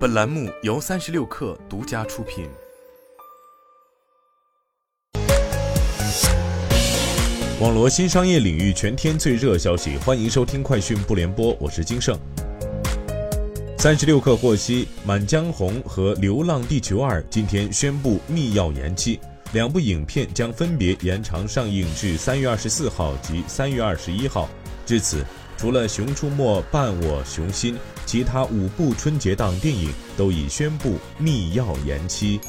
[0.00, 2.48] 本栏目由三十六氪独家出品。
[7.60, 12.18] 网罗新商业领域全天最热消息，欢迎收听快讯不联播，我是金盛。
[13.76, 19.20] 三十六氪获悉，《满江红》和《流浪地球二》今天宣布密钥延期，
[19.52, 24.48] 两部影片将分别延长上映至三月二十四号及三月二十一号。
[24.86, 25.22] 至此。
[25.60, 27.76] 除了《熊出没》伴我熊心，
[28.06, 32.40] 其他五部春节档电影都已宣布密钥延期。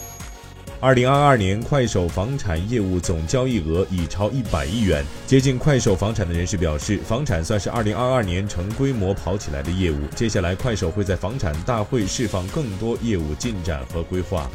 [0.79, 5.03] 二零二二年，快手房产业务总交易额已超一百亿元。
[5.27, 9.99] 接近快手房产的人士表示，房产算是二零二二年成规模跑起来的业务。
[10.15, 14.49] 接下来，快手会在房产大会释放更多业务进展和规划。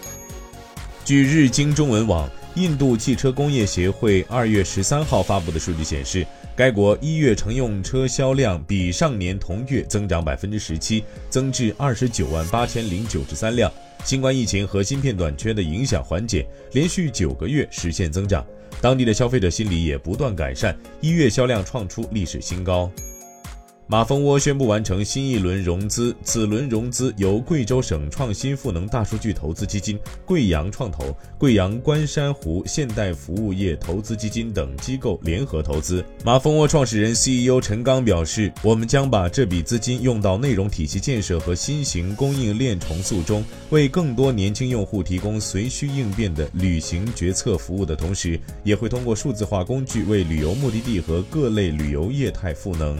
[1.05, 6.27] 据日经中文网，印度汽车工业协会二月十三号发布的数据显示。
[6.57, 13.71] 该国一月乘用车销量比上年同月增长百分之十七，增至二十九万八千零九十三辆。
[14.05, 18.43] 新冠疫情和芯片短缺的影响缓解，连续九个月实现增长。
[18.81, 22.91] 当地的消费者心理也不断改善，一月销量创出历史新高。
[23.89, 36.05] 马蜂窝宣布完成新一轮融资，此轮融资由贵州省创新赋能大数据投资基金、贵阳创投、贵阳关山湖现代服务业投资基金等机构联合投资。
[36.25, 52.99] 马蜂窝创始人 CEO 陈刚表示：“我们将把这笔资金用到内容体系建设和新型供应链重塑中，为更多年轻用户提供随需应变的旅行决策服务的同时，也会通过数字化工具为旅游目的地和各类旅游业态赋能。”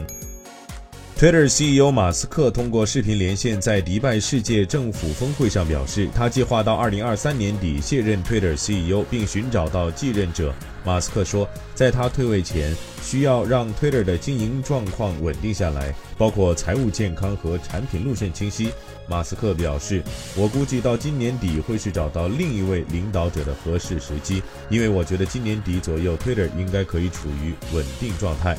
[1.17, 10.53] Twitter CEO 马斯克通过视频连线，在迪拜世界政府峰会上表示，他计划到2023年底卸任 Twitter CEO，并寻找到继任者。
[10.85, 18.69] 马斯克说，在他退位前，需要让 Twitter 的经营状况稳定下来，包括财务健康和产品路线清晰。
[19.09, 20.03] 马斯克表示，
[20.35, 28.55] 我估计到今年底会是找到另一位领导者的合适时机，因为我觉得今年底左右，Twitter 应该可以处于稳定状态。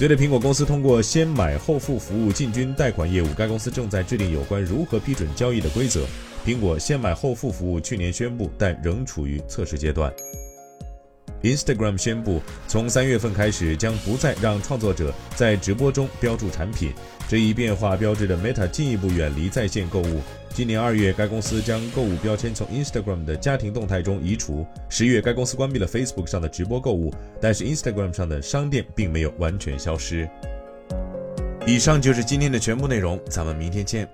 [0.00, 6.06] 随着苹果公司通过先买后付服务进军贷款业务，该公司正在制定有关如何批准交易的规则。
[6.42, 10.10] 苹果先买后付服务去年宣布，但仍处于测试阶段。
[11.42, 16.92] Instagram 宣布，从三月份开始将不再让创作者在直播中标注产品。
[17.28, 20.20] 这一变化标志着 Meta 进一步远离在线购物。
[20.52, 24.66] 今年二月，该公司将购物标签从 Instagram 的家庭动态中移除。
[24.88, 30.28] 十月，该公司关闭了 Facebook 上的直播购物，但是 Instagram 上的商店并没有完全消失。
[31.66, 34.08] 以上就是今天的全部内容，咱们明天见。